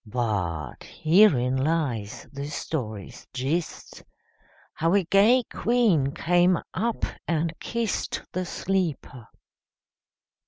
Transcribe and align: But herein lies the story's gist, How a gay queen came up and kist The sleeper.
But 0.03 0.77
herein 0.83 1.57
lies 1.63 2.25
the 2.33 2.47
story's 2.47 3.27
gist, 3.35 4.01
How 4.73 4.95
a 4.95 5.03
gay 5.03 5.43
queen 5.53 6.11
came 6.11 6.57
up 6.73 7.05
and 7.27 7.53
kist 7.59 8.23
The 8.31 8.43
sleeper. 8.47 9.27